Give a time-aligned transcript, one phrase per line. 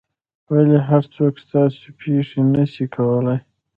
[0.51, 3.39] ولي هر څوک ستاسو پېښې نه سي کولای؟